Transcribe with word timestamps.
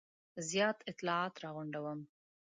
زیات 0.49 0.77
اطلاعات 0.91 1.35
را 1.43 1.49
غونډوم. 1.55 1.99